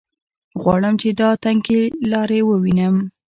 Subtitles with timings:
[0.61, 2.95] غواړم چې دا تنګې لارې ووینم.